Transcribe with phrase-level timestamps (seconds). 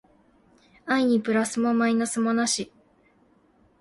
[0.87, 2.71] 愛にプラスもマイナスもなし